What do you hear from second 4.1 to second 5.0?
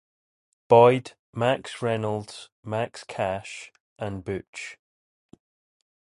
Butch.